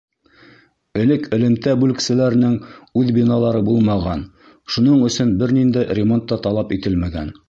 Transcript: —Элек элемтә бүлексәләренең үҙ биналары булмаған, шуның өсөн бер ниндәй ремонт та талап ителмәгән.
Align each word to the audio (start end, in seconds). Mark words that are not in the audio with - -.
—Элек 1.01 1.27
элемтә 1.37 1.73
бүлексәләренең 1.83 2.55
үҙ 3.01 3.11
биналары 3.17 3.61
булмаған, 3.67 4.23
шуның 4.77 5.05
өсөн 5.11 5.35
бер 5.43 5.55
ниндәй 5.59 5.91
ремонт 6.01 6.27
та 6.33 6.41
талап 6.47 6.75
ителмәгән. 6.79 7.31